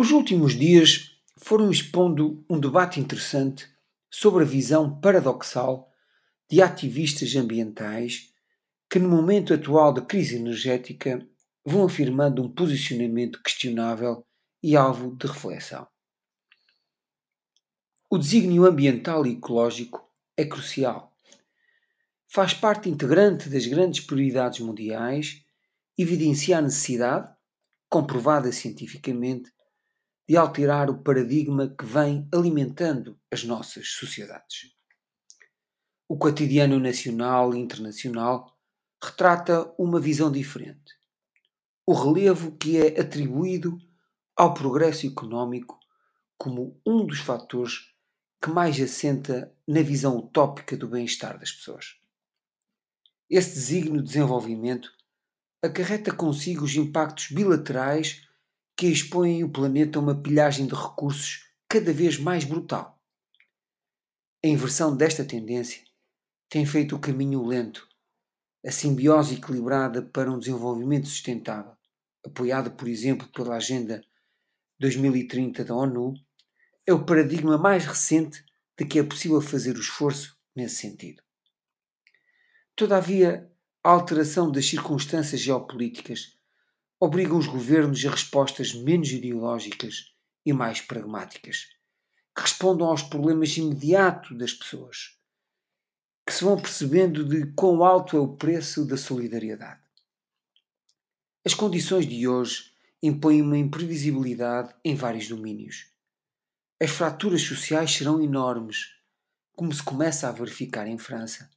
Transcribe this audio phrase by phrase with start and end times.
[0.00, 3.68] Os últimos dias foram expondo um debate interessante
[4.08, 5.92] sobre a visão paradoxal
[6.48, 8.32] de ativistas ambientais
[8.88, 11.28] que, no momento atual da crise energética,
[11.64, 14.24] vão afirmando um posicionamento questionável
[14.62, 15.84] e alvo de reflexão.
[18.08, 21.12] O desígnio ambiental e ecológico é crucial.
[22.28, 25.42] Faz parte integrante das grandes prioridades mundiais,
[25.98, 27.34] evidencia a necessidade,
[27.88, 29.50] comprovada cientificamente,
[30.28, 34.74] de alterar o paradigma que vem alimentando as nossas sociedades.
[36.06, 38.54] O cotidiano nacional e internacional
[39.02, 40.94] retrata uma visão diferente.
[41.86, 43.78] O relevo que é atribuído
[44.36, 45.78] ao progresso económico
[46.36, 47.92] como um dos fatores
[48.40, 51.96] que mais assenta na visão utópica do bem-estar das pessoas.
[53.30, 54.90] Esse desígnio de desenvolvimento
[55.62, 58.27] acarreta consigo os impactos bilaterais
[58.78, 62.96] que expõem o planeta a uma pilhagem de recursos cada vez mais brutal.
[64.42, 65.82] A inversão desta tendência
[66.48, 67.88] tem feito o caminho lento,
[68.64, 71.72] a simbiose equilibrada para um desenvolvimento sustentável,
[72.24, 74.00] apoiada, por exemplo, pela Agenda
[74.78, 76.14] 2030 da ONU,
[76.86, 78.44] é o paradigma mais recente
[78.78, 81.20] de que é possível fazer o esforço nesse sentido.
[82.76, 83.50] Todavia,
[83.82, 86.37] a alteração das circunstâncias geopolíticas
[87.00, 90.12] obrigam os governos a respostas menos ideológicas
[90.44, 91.68] e mais pragmáticas,
[92.34, 95.16] que respondam aos problemas imediatos das pessoas,
[96.26, 99.80] que se vão percebendo de quão alto é o preço da solidariedade.
[101.44, 105.86] As condições de hoje impõem uma imprevisibilidade em vários domínios.
[106.82, 108.94] As fraturas sociais serão enormes,
[109.52, 111.50] como se começa a verificar em França,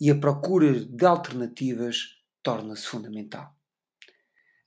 [0.00, 3.54] e a procura de alternativas torna-se fundamental.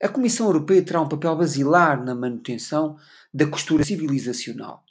[0.02, 2.98] A Comissão Europeia terá um papel basilar na manutenção
[3.32, 4.84] da costura civilizacional,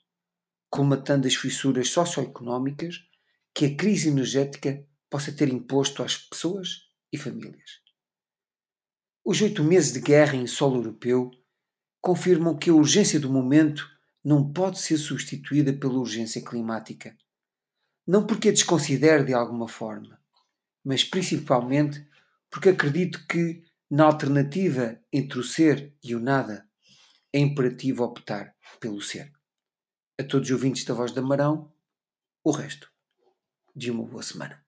[0.67, 3.03] colmatando as fissuras socioeconómicas
[3.53, 7.81] que a crise energética possa ter imposto às pessoas e famílias.
[9.23, 11.29] Os oito meses de guerra em solo europeu
[12.01, 13.87] confirmam que a urgência do momento
[14.23, 17.15] não pode ser substituída pela urgência climática.
[18.07, 20.19] Não porque a desconsidere de alguma forma,
[20.83, 22.07] mas principalmente
[22.49, 26.67] porque acredito que na alternativa entre o ser e o nada,
[27.31, 29.31] é imperativo optar pelo ser.
[30.19, 31.73] A todos os ouvintes da Voz da Marão,
[32.43, 32.91] o resto
[33.75, 34.64] de uma boa semana.